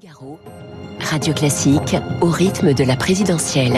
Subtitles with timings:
[0.00, 0.40] Figaro,
[0.98, 3.74] Radio Classique, au rythme de la présidentielle.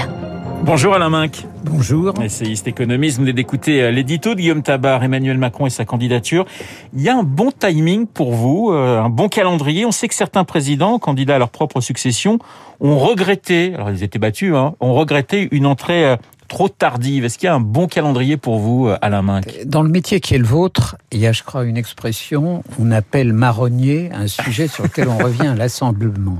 [0.62, 1.44] Bonjour Alain Minck.
[1.62, 2.14] Bonjour.
[2.22, 6.46] Essayiste économiste, vous venez d'écouter euh, l'édito de Guillaume Tabar, Emmanuel Macron et sa candidature.
[6.94, 9.84] Il y a un bon timing pour vous, euh, un bon calendrier.
[9.84, 12.38] On sait que certains présidents, candidats à leur propre succession,
[12.80, 16.16] ont regretté, alors ils étaient battus, hein, ont regretté une entrée euh,
[16.48, 17.24] trop tardive.
[17.24, 19.64] Est-ce qu'il y a un bon calendrier pour vous, Alain Minck?
[19.64, 22.90] Dans le métier qui est le vôtre, il y a, je crois, une expression, on
[22.90, 26.38] appelle marronnier un sujet sur lequel on revient à l'assemblement.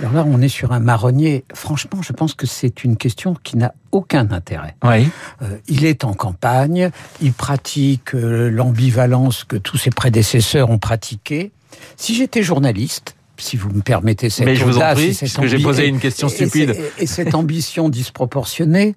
[0.00, 1.44] Alors là, on est sur un marronnier.
[1.52, 4.74] Franchement, je pense que c'est une question qui n'a aucun intérêt.
[4.82, 5.08] Oui.
[5.42, 11.52] Euh, il est en campagne, il pratique euh, l'ambivalence que tous ses prédécesseurs ont pratiquée.
[11.96, 15.46] Si j'étais journaliste, si vous me permettez cette Mais je vous en prie, parce que
[15.46, 16.76] j'ai posé une question et- stupide.
[16.98, 18.94] Et, et cette ambition disproportionnée,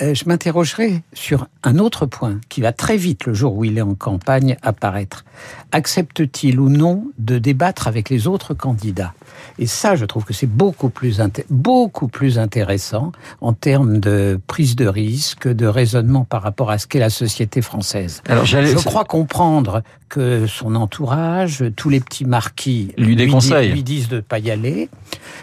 [0.00, 3.78] euh, je m'interrogerai sur un autre point qui va très vite le jour où il
[3.78, 5.24] est en campagne apparaître.
[5.72, 9.14] Accepte-t-il ou non de débattre avec les autres candidats?
[9.58, 11.20] Et ça, je trouve que c'est beaucoup plus
[11.50, 16.86] beaucoup plus intéressant en termes de prise de risque, de raisonnement par rapport à ce
[16.86, 18.22] qu'est la société française.
[18.28, 18.44] Alors.
[18.44, 19.82] Je crois comprendre
[20.12, 23.68] que son entourage, tous les petits marquis Lui déconseillent.
[23.68, 24.90] di- lui disent de ne pas y aller.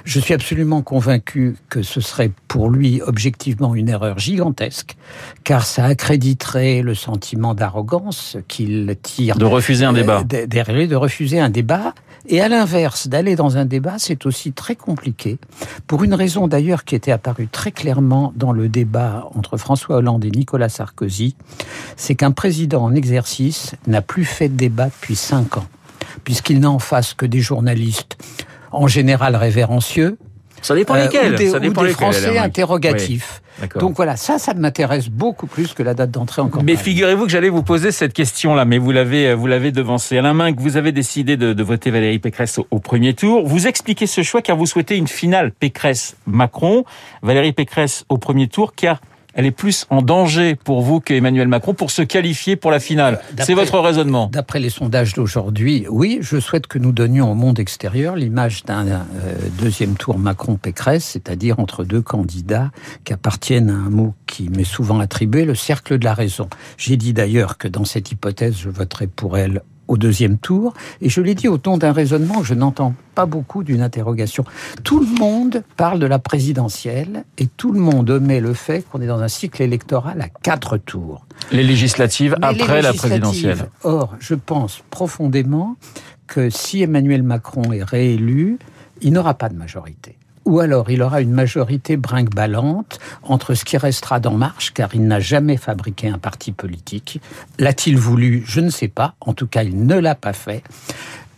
[0.05, 4.95] Je suis absolument convaincu que ce serait pour lui objectivement une erreur gigantesque,
[5.43, 10.19] car ça accréditerait le sentiment d'arrogance qu'il tire de refuser un débat.
[10.19, 11.95] euh, de- derrière de refuser un débat.
[12.27, 15.39] Et à l'inverse, d'aller dans un débat, c'est aussi très compliqué,
[15.87, 20.25] pour une raison d'ailleurs qui était apparue très clairement dans le débat entre François Hollande
[20.25, 21.35] et Nicolas Sarkozy,
[21.95, 25.65] c'est qu'un président en exercice n'a plus fait de débat depuis cinq ans,
[26.23, 28.17] puisqu'il n'a en face que des journalistes,
[28.71, 30.17] en général révérencieux,
[30.61, 31.33] Ça dépend euh, lesquels.
[31.33, 33.41] ou des, ça ou dépend des lesquels, Français interrogatifs.
[33.41, 33.67] Oui.
[33.77, 36.65] Donc voilà, ça, ça m'intéresse beaucoup plus que la date d'entrée en campagne.
[36.65, 40.17] Mais figurez-vous que j'allais vous poser cette question-là, mais vous l'avez, vous l'avez devancé.
[40.17, 43.45] Alain Minck, vous avez décidé de, de voter Valérie Pécresse au, au premier tour.
[43.45, 46.85] Vous expliquez ce choix car vous souhaitez une finale Pécresse-Macron.
[47.21, 49.01] Valérie Pécresse au premier tour car
[49.33, 53.21] elle est plus en danger pour vous qu'Emmanuel Macron pour se qualifier pour la finale.
[53.39, 54.29] C'est votre raisonnement.
[54.31, 58.87] D'après les sondages d'aujourd'hui, oui, je souhaite que nous donnions au monde extérieur l'image d'un
[58.87, 59.01] euh,
[59.59, 62.71] deuxième tour Macron-Pécresse, c'est-à-dire entre deux candidats
[63.03, 66.49] qui appartiennent à un mot qui m'est souvent attribué, le cercle de la raison.
[66.77, 71.09] J'ai dit d'ailleurs que dans cette hypothèse, je voterai pour elle au deuxième tour, et
[71.09, 74.45] je l'ai dit au nom d'un raisonnement je n'entends pas beaucoup d'une interrogation.
[74.83, 79.01] Tout le monde parle de la présidentielle, et tout le monde omet le fait qu'on
[79.01, 81.25] est dans un cycle électoral à quatre tours.
[81.51, 83.69] Les législatives Mais les après la présidentielle.
[83.83, 85.75] Or, je pense profondément
[86.27, 88.59] que si Emmanuel Macron est réélu,
[89.01, 90.17] il n'aura pas de majorité.
[90.49, 95.05] Ou alors il aura une majorité brinque-ballante entre ce qui restera d'En Marche, car il
[95.05, 97.21] n'a jamais fabriqué un parti politique.
[97.59, 98.41] L'a-t-il voulu?
[98.47, 99.13] Je ne sais pas.
[99.21, 100.63] En tout cas, il ne l'a pas fait.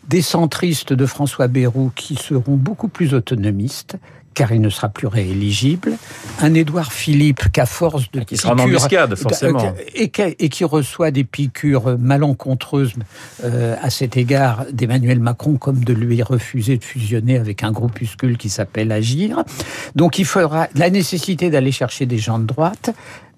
[0.07, 3.97] Des centristes de François Bayrou qui seront beaucoup plus autonomistes,
[4.34, 5.97] car il ne sera plus rééligible.
[6.40, 8.56] Un Édouard Philippe qu'à force de Qui sera en
[9.16, 9.59] forcément.
[9.78, 12.94] euh, et, qui- et qui reçoit des piqûres malencontreuses
[13.44, 18.38] euh, à cet égard d'Emmanuel Macron, comme de lui refuser de fusionner avec un groupuscule
[18.38, 19.44] qui s'appelle Agir.
[19.96, 22.91] Donc il faudra la nécessité d'aller chercher des gens de droite.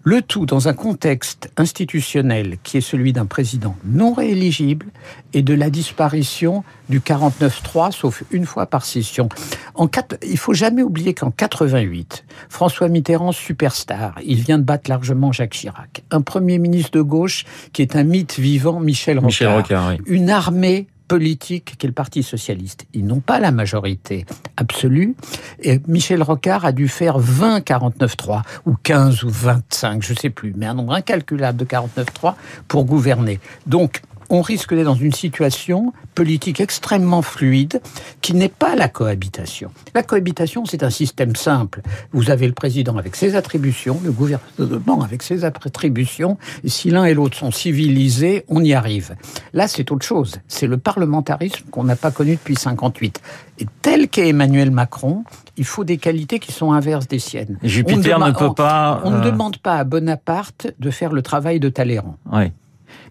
[0.06, 4.88] Le tout dans un contexte institutionnel qui est celui d'un président non rééligible
[5.34, 9.30] et de la disparition du 49-3, sauf une fois par session.
[9.76, 14.90] En quatre, il faut jamais oublier qu'en 88, François Mitterrand, superstar, il vient de battre
[14.90, 16.04] largement Jacques Chirac.
[16.12, 19.28] Un premier ministre de gauche qui est un mythe vivant, Michel Rocard.
[19.28, 20.02] Michel Rocard, oui.
[20.06, 22.88] Une armée politique qui est le Parti socialiste.
[22.96, 24.26] Ils n'ont pas la majorité
[24.58, 25.16] absolue.
[25.62, 30.56] Et Michel Rocard a dû faire 20 49-3 ou 15 ou 25, je sais plus,
[30.58, 32.34] mais un nombre incalculable de 49-3
[32.68, 33.40] pour gouverner.
[33.68, 34.02] Donc,
[34.34, 37.82] on risque d'être dans une situation politique extrêmement fluide
[38.22, 39.70] qui n'est pas la cohabitation.
[39.94, 41.82] La cohabitation, c'est un système simple.
[42.14, 47.06] Vous avez le président avec ses attributions, le gouvernement avec ses attributions, et si l'un
[47.06, 49.16] et l'autre sont civilisés, on y arrive.
[49.54, 50.40] Là, c'est autre chose.
[50.48, 53.22] C'est le parlementarisme qu'on n'a pas connu depuis 58.
[53.60, 55.26] Et tel qu'est Emmanuel Macron,
[55.58, 57.60] il faut des qualités qui sont inverses des siennes.
[57.62, 59.00] Jupiter On ne peut pas.
[59.04, 62.18] On ne euh, demande pas à Bonaparte de faire le travail de Talleyrand.
[62.32, 62.52] Oui.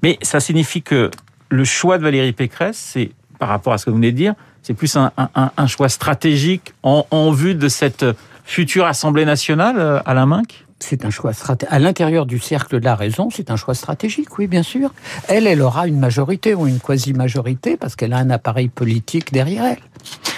[0.02, 1.10] Mais ça signifie que
[1.48, 4.34] le choix de Valérie Pécresse, c'est par rapport à ce que vous venez de dire,
[4.62, 8.04] c'est plus un, un- un choix stratégique en, en vue de cette
[8.44, 11.72] future Assemblée nationale, euh, Alain Minck C'est un choix stratégique.
[11.72, 14.92] À l'intérieur du cercle de la raison, c'est un choix stratégique, oui, bien sûr.
[15.28, 19.64] Elle, elle aura une majorité ou une quasi-majorité parce qu'elle a un appareil politique derrière
[19.64, 19.78] elle.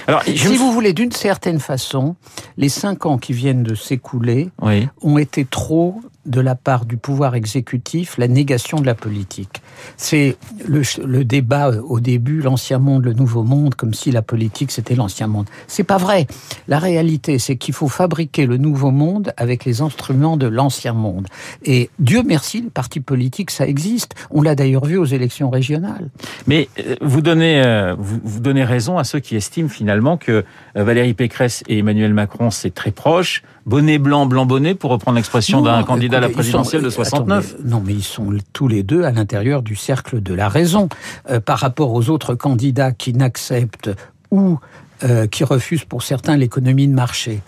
[0.06, 2.16] Alors, si vous voulez, d'une certaine façon,
[2.58, 4.86] les cinq ans qui viennent de s'écouler Oui.
[5.02, 9.62] ont été trop de la part du pouvoir exécutif la négation de la politique.
[9.96, 10.36] C'est
[10.66, 14.94] le, débat euh, au début, l'ancien monde, le nouveau monde, comme si la politique c'était
[14.94, 15.46] l'ancien monde.
[15.66, 16.26] C'est pas vrai.
[16.68, 21.26] La réalité, c'est qu'il faut fabriquer le nouveau monde avec les instruments de l'ancien monde.
[21.64, 24.14] Et Dieu merci, le parti politique, ça existe.
[24.30, 26.10] On l'a d'ailleurs vu aux élections régionales.
[26.46, 30.44] Mais euh, vous donnez, euh, vous donnez raison à ceux qui estiment finalement que
[30.74, 33.42] Valérie Pécresse et Emmanuel Macron, c'est très proche.
[33.66, 37.54] Bonnet blanc, blanc bonnet, pour reprendre l'expression d'un candidat à la présidentielle de 69.
[37.54, 40.88] Attendez, non, mais ils sont tous les deux à l'intérieur du cercle de la raison.
[41.30, 43.90] Euh, par rapport aux autres candidats qui n'acceptent
[44.30, 44.58] ou
[45.02, 47.40] euh, qui refusent pour certains l'économie de marché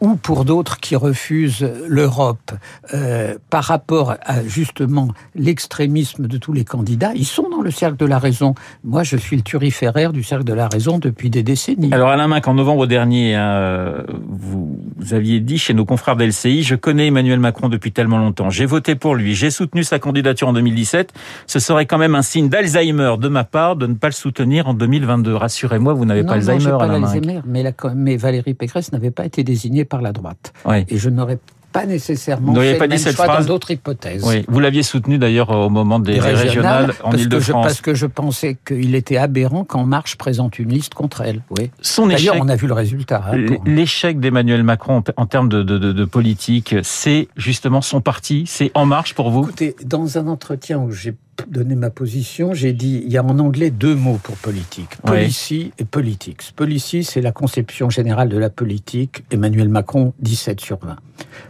[0.00, 2.52] ou pour d'autres qui refusent l'Europe
[2.94, 7.96] euh, par rapport à justement l'extrémisme de tous les candidats, ils sont dans le cercle
[7.96, 8.54] de la raison.
[8.84, 11.92] Moi, je suis le turiféraire du cercle de la raison depuis des décennies.
[11.92, 16.62] Alors Alain Mac, en novembre dernier, hein, vous, vous, aviez dit chez nos confrères d'LCI,
[16.62, 20.48] je connais Emmanuel Macron depuis tellement longtemps, j'ai voté pour lui, j'ai soutenu sa candidature
[20.48, 21.12] en 2017,
[21.46, 24.68] ce serait quand même un signe d'Alzheimer de ma part de ne pas le soutenir
[24.68, 25.34] en 2022.
[25.34, 26.70] Rassurez-moi, vous n'avez pas Alzheimer.
[26.70, 30.54] Non, pas l'Alzheimer, mais, la, mais Valérie Pécresse n'avait pas été désignée par la droite.
[30.64, 30.86] Oui.
[30.88, 31.38] Et je n'aurais
[31.72, 34.24] pas nécessairement fait pas le même cette choix phrase dans d'autres hypothèses.
[34.26, 37.64] Oui, vous l'aviez soutenu d'ailleurs au moment des, Des régionales, en Ile-de-France.
[37.64, 41.42] parce que je pensais qu'il était aberrant qu'En Marche présente une liste contre elle.
[41.58, 41.70] Oui.
[41.80, 43.22] Son D'ailleurs, on a vu le résultat.
[43.30, 48.00] hein, pour- l'échec d'Emmanuel Macron en termes de, de, de, de politique, c'est justement son
[48.00, 49.42] parti, c'est En Marche pour vous?
[49.44, 51.14] Écoutez, dans un entretien où j'ai
[51.48, 55.10] donné ma position, j'ai dit il y a en anglais deux mots pour politique Oui.
[55.10, 56.52] policy et politics.
[56.56, 59.24] Policy, c'est la conception générale de la politique.
[59.30, 60.96] Emmanuel Macron, 17 sur 20.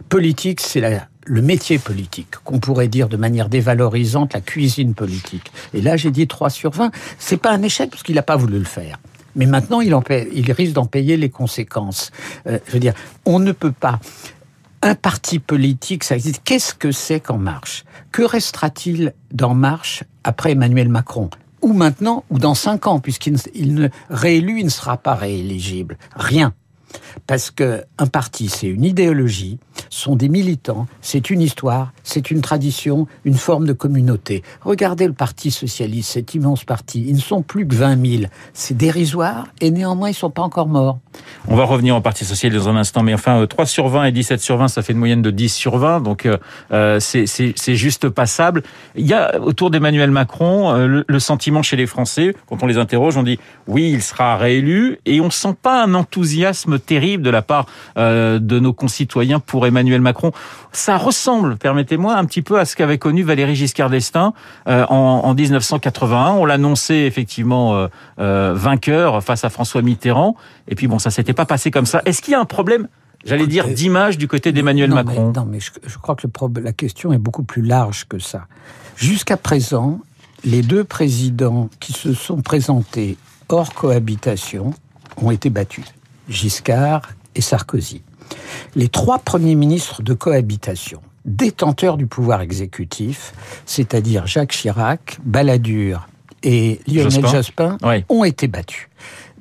[0.09, 5.51] Politique, c'est la- le métier politique, qu'on pourrait dire de manière dévalorisante la cuisine politique.
[5.73, 6.91] Et là, j'ai dit 3 sur 20.
[7.19, 8.97] C'est pas un échec parce qu'il n'a pas voulu le faire.
[9.35, 12.11] Mais maintenant, il, en paie- il risque d'en payer les conséquences.
[12.47, 12.93] Euh, je veux dire,
[13.25, 13.99] on ne peut pas
[14.81, 16.41] un parti politique, ça existe.
[16.43, 17.85] Qu'est-ce que c'est qu'En Marche?
[18.11, 21.29] Que restera-t-il d'En Marche après Emmanuel Macron?
[21.61, 25.97] Ou maintenant, ou dans cinq ans, puisqu'il ne, ne réélu, il ne sera pas rééligible.
[26.15, 26.53] Rien.
[27.27, 29.59] Parce que un parti, c'est une idéologie,
[29.89, 34.43] sont des militants, c'est une histoire, c'est une tradition, une forme de communauté.
[34.61, 37.03] Regardez le Parti socialiste, cet immense parti.
[37.07, 38.23] Ils ne sont plus que 20 000.
[38.53, 40.99] C'est dérisoire et néanmoins, ils ne sont pas encore morts.
[41.47, 44.05] On va revenir au Parti Social dans un instant, mais enfin, euh, 3 sur 20
[44.05, 46.37] et 17 sur 20, ça fait une moyenne de 10 sur 20, donc euh,
[46.71, 47.25] euh, c'est-
[47.75, 48.63] juste passable.
[48.95, 52.77] Il y a autour d'Emmanuel Macron euh, le, sentiment chez les Français, quand on les
[52.77, 57.29] interroge, on dit oui, il sera réélu, et on sent pas un enthousiasme terrible de
[57.29, 57.65] la part
[57.97, 60.31] euh, de nos concitoyens pour Emmanuel Macron.
[60.71, 64.33] Ça ressemble, permettez-moi, un petit peu à ce qu'avait connu Valéry Giscard d'Estaing
[64.67, 66.31] euh, en, en 1981.
[66.31, 67.87] On l'annonçait effectivement euh,
[68.19, 70.35] euh, vainqueur face à François Mitterrand,
[70.67, 72.01] et puis bon, ça s'était pas passé comme ça.
[72.05, 72.87] Est-ce qu'il y a un problème,
[73.25, 76.61] j'allais dire, d'image du côté d'Emmanuel Macron mais, Non, mais je, je crois que le
[76.61, 78.47] la question est beaucoup plus large que ça.
[78.95, 79.99] Jusqu'à présent,
[80.43, 83.17] les deux présidents qui se sont présentés
[83.49, 84.73] hors cohabitation
[85.17, 85.85] ont été battus.
[86.29, 87.01] Giscard
[87.35, 88.01] et Sarkozy.
[88.75, 93.33] Les trois premiers ministres de cohabitation, détenteurs du pouvoir exécutif,
[93.65, 96.07] c'est-à-dire Jacques Chirac, Balladur
[96.43, 97.31] et Lionel Jospin.
[97.31, 98.05] Jospin, Oui.
[98.09, 98.87] ont été battus.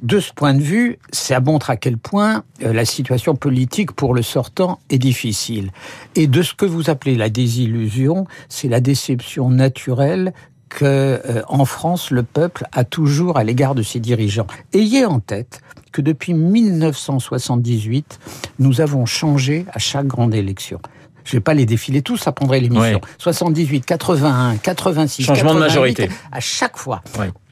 [0.03, 4.15] De ce point de vue, ça montre à quel point euh, la situation politique pour
[4.15, 5.73] le sortant est difficile.
[6.15, 10.33] Et de ce que vous appelez la désillusion, c'est la déception naturelle
[10.71, 14.47] que euh, en France le peuple a toujours à l'égard de ses dirigeants.
[14.73, 15.61] Ayez en tête
[15.93, 18.19] que depuis 1978,
[18.59, 20.81] nous avons changé à chaque grande élection.
[21.25, 22.95] Je vais pas les défiler tous, ça prendrait l'émission.
[22.95, 23.01] Ouais.
[23.19, 26.11] 78, 81, 86, Changement de 88, majorité.
[26.33, 27.03] À chaque fois.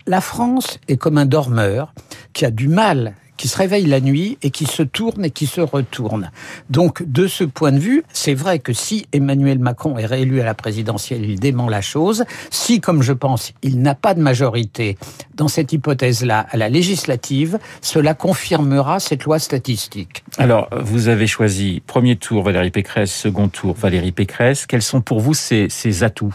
[0.07, 1.93] La France est comme un dormeur
[2.33, 5.47] qui a du mal, qui se réveille la nuit et qui se tourne et qui
[5.47, 6.31] se retourne.
[6.69, 10.45] Donc, de ce point de vue, c'est vrai que si Emmanuel Macron est réélu à
[10.45, 12.25] la présidentielle, il dément la chose.
[12.51, 14.99] Si, comme je pense, il n'a pas de majorité
[15.35, 20.25] dans cette hypothèse-là à la législative, cela confirmera cette loi statistique.
[20.37, 24.67] Alors, vous avez choisi premier tour Valérie Pécresse, second tour Valérie Pécresse.
[24.67, 26.35] Quels sont pour vous ces, ces atouts?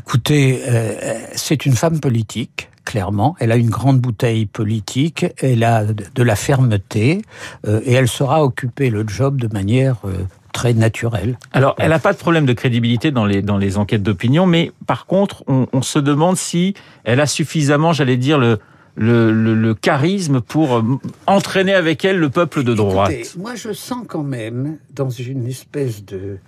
[0.00, 0.94] Écoutez, euh,
[1.34, 3.36] c'est une femme politique, clairement.
[3.38, 7.20] Elle a une grande bouteille politique, elle a de la fermeté,
[7.66, 11.38] euh, et elle saura occuper le job de manière euh, très naturelle.
[11.52, 14.72] Alors, elle n'a pas de problème de crédibilité dans les, dans les enquêtes d'opinion, mais
[14.86, 16.72] par contre, on, on se demande si
[17.04, 18.58] elle a suffisamment, j'allais dire, le,
[18.96, 20.82] le, le, le charisme pour euh,
[21.26, 23.10] entraîner avec elle le peuple de droite.
[23.12, 26.38] Écoutez, moi, je sens quand même, dans une espèce de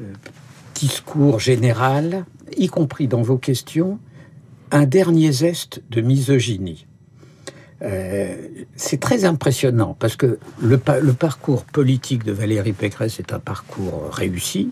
[0.00, 0.02] euh,
[0.74, 2.24] discours général,
[2.56, 3.98] y compris dans vos questions,
[4.70, 6.86] un dernier zeste de misogynie.
[7.82, 8.36] Euh,
[8.74, 14.08] c'est très impressionnant parce que le, le, parcours politique de Valérie Pécresse est un parcours
[14.10, 14.70] réussi.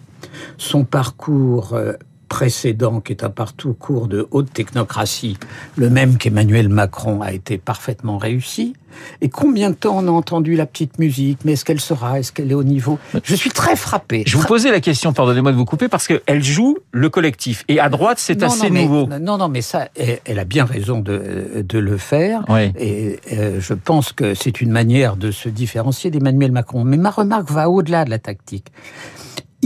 [0.56, 1.92] Son parcours euh,
[2.34, 5.36] précédent, qui est un parcours de haute technocratie,
[5.76, 8.74] le même qu'Emmanuel Macron, a été parfaitement réussi.
[9.20, 12.32] Et combien de temps on a entendu la petite musique Mais est-ce qu'elle sera Est-ce
[12.32, 12.98] qu'elle est au niveau?
[13.22, 14.24] Je suis très frappé.
[14.26, 17.64] Je vous posais la question, pardonnez-moi de vous couper, parce qu'elle joue le collectif.
[17.68, 19.06] Et à droite, c'est assez nouveau.
[19.06, 22.44] Non, non, mais ça, elle a bien raison de, de le faire.
[22.76, 26.82] Et euh, je pense que c'est une manière de se différencier d'Emmanuel Macron.
[26.82, 28.72] Mais ma remarque va au-delà de la tactique.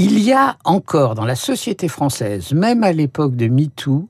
[0.00, 4.09] Il y a encore dans la société française, même à l'époque de MeToo,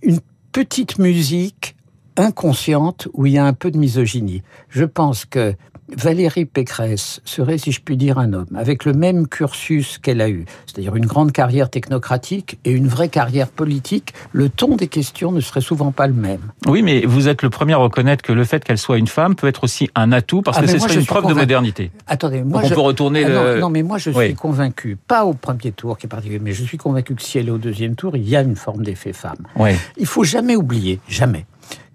[0.00, 0.20] une
[0.52, 1.74] petite musique
[2.16, 4.44] inconsciente où il y a un peu de misogynie.
[4.68, 5.56] Je pense que
[5.94, 10.28] Valérie Pécresse serait, si je puis dire, un homme, avec le même cursus qu'elle a
[10.28, 15.32] eu, c'est-à-dire une grande carrière technocratique et une vraie carrière politique, le ton des questions
[15.32, 16.40] ne serait souvent pas le même.
[16.66, 19.34] Oui, mais vous êtes le premier à reconnaître que le fait qu'elle soit une femme
[19.34, 21.90] peut être aussi un atout, parce ah, que c'est une preuve de modernité.
[22.06, 25.72] Attendez, moi on peut retourner ah, non, mais moi je suis convaincu, pas au premier
[25.72, 28.16] tour qui est particulier, mais je suis convaincu que si elle est au deuxième tour,
[28.16, 29.38] il y a une forme d'effet femme.
[29.56, 29.70] Oui.
[29.96, 31.46] Il faut jamais oublier, jamais,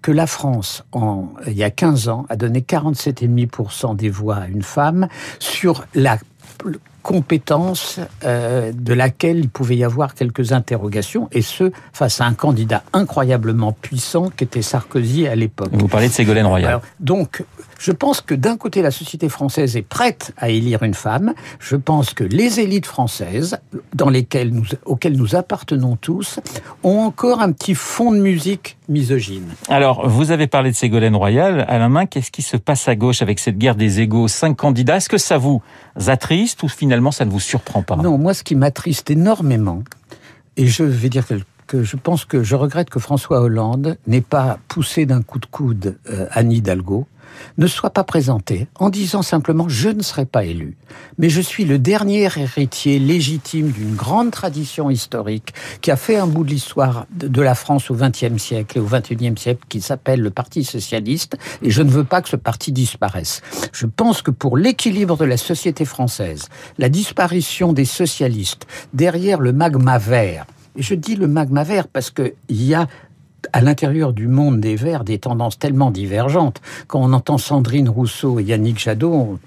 [0.02, 4.46] que la France, en, il y a 15 ans, a donné 47,5% des voix à
[4.48, 6.18] une femme sur la
[7.02, 12.34] compétence euh, de laquelle il pouvait y avoir quelques interrogations, et ce, face à un
[12.34, 15.70] candidat incroyablement puissant qui était Sarkozy à l'époque.
[15.72, 16.80] Vous parlez de Ségolène Royal.
[17.00, 17.44] donc,
[17.82, 21.34] je pense que d'un côté, la société française est prête à élire une femme.
[21.58, 23.58] Je pense que les élites françaises,
[23.92, 26.38] dans lesquelles nous, auxquelles nous appartenons tous,
[26.84, 29.48] ont encore un petit fond de musique misogyne.
[29.68, 31.64] Alors, vous avez parlé de Ségolène Royal.
[31.66, 34.28] À la main, qu'est-ce qui se passe à gauche avec cette guerre des égaux?
[34.28, 34.98] Cinq candidats.
[34.98, 35.60] Est-ce que ça vous
[36.06, 37.96] attriste ou finalement ça ne vous surprend pas?
[37.96, 39.82] Non, moi, ce qui m'attriste énormément,
[40.56, 41.26] et je vais dire
[41.66, 45.46] que je pense que je regrette que François Hollande n'ait pas poussé d'un coup de
[45.46, 47.06] coude euh, Anne Hidalgo
[47.58, 50.76] ne soit pas présenté en disant simplement je ne serai pas élu,
[51.18, 56.26] mais je suis le dernier héritier légitime d'une grande tradition historique qui a fait un
[56.26, 60.20] bout de l'histoire de la France au XXe siècle et au XXIe siècle qui s'appelle
[60.20, 63.42] le Parti socialiste et je ne veux pas que ce parti disparaisse.
[63.72, 66.48] Je pense que pour l'équilibre de la société française,
[66.78, 72.10] la disparition des socialistes derrière le magma vert, et je dis le magma vert parce
[72.10, 72.88] qu'il y a
[73.52, 76.60] à l'intérieur du monde des Verts des tendances tellement divergentes.
[76.86, 79.38] Quand on entend Sandrine Rousseau et Yannick Jadot,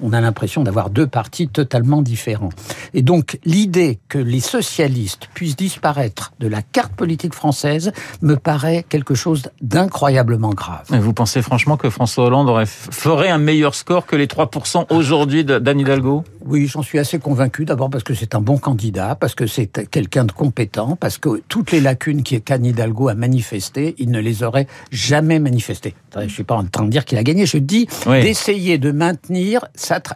[0.00, 2.50] on, a l'impression d'avoir deux partis totalement différents.
[2.94, 7.92] Et donc l'idée que les socialistes puissent disparaître de la carte politique française
[8.22, 10.86] me paraît quelque chose d'incroyablement grave.
[10.90, 15.44] Vous pensez franchement que François Hollande aurait, ferait un meilleur score que les 3% aujourd'hui
[15.44, 16.24] d'Anne Hidalgo?
[16.50, 17.66] Oui, j'en suis assez convaincu.
[17.66, 21.42] D'abord parce que c'est un bon candidat, parce que c'est quelqu'un de compétent, parce que
[21.46, 25.94] toutes les lacunes qu'Anne Hidalgo a manifesté, il ne les aurait jamais manifestées.
[26.14, 28.90] Je ne suis pas en train de dire qu'il a gagné, je dis d'essayer de
[28.92, 29.66] maintenir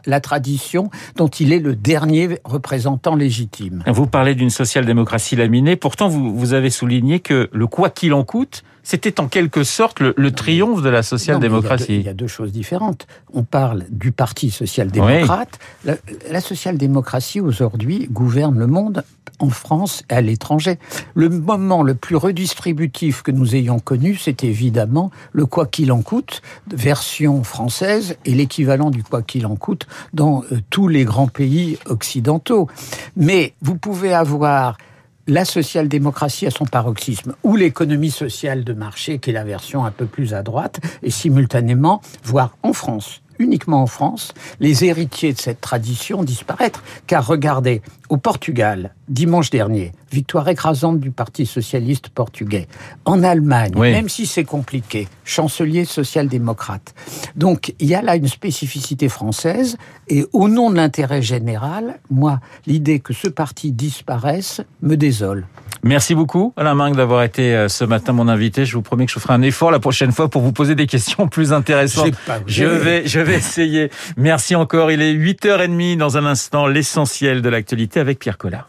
[0.07, 3.85] la tradition dont il est le dernier représentant légitime.
[3.87, 8.25] Vous parlez d'une social-démocratie laminée, pourtant vous, vous avez souligné que le quoi qu'il en
[8.25, 11.97] coûte, c'était en quelque sorte le, triomphe de la social-démocratie.
[11.97, 13.07] Il, y a deux choses différentes.
[13.33, 15.59] On parle du Parti social-démocrate.
[15.85, 15.95] La,
[16.31, 19.05] la social-démocratie aujourd'hui gouverne le monde
[19.39, 20.79] en France et à l'étranger.
[21.15, 26.03] Le moment le plus redistributif que nous ayons connu, c'est évidemment le quoi qu'il en
[26.03, 31.29] coûte, version française, et l'équivalent du quoi qu'il en coûte dans euh, tous les grands
[31.29, 32.69] pays occidentaux.
[33.17, 34.79] Mais vous pouvez avoir
[35.27, 39.91] la social-démocratie à son paroxysme ou l'économie sociale de marché, qui est la version un
[39.91, 45.39] peu plus à droite, et simultanément, voire en France, uniquement en France, les héritiers de
[45.41, 46.83] cette tradition disparaître.
[47.07, 52.69] Car regardez, au Portugal, dimanche dernier, victoire écrasante du Parti socialiste portugais.
[53.05, 56.95] En Allemagne, même si c'est compliqué, chancelier social-démocrate.
[57.37, 59.77] Donc il y a là une spécificité française
[60.09, 65.47] et au nom de l'intérêt général, moi, l'idée que ce parti disparaisse me désole.
[65.85, 68.65] Merci beaucoup, Alain Mingue, d'avoir été euh, ce matin mon invité.
[68.65, 70.87] Je vous promets que je ferai un effort la prochaine fois pour vous poser des
[70.87, 72.15] questions plus intéressantes.
[72.47, 73.91] je vais, je vais essayer.
[74.17, 74.93] Merci encore.
[74.93, 78.69] Il est 8h30 dans un instant, l'essentiel de l'actualité avec Pierre Collard.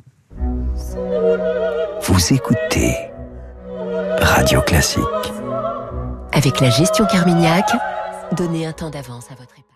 [2.02, 2.96] Vous écoutez
[4.20, 5.04] Radio Classique.
[6.32, 7.70] Avec la gestion Carmignac,
[8.36, 9.73] donnez un temps d'avance à votre épargne.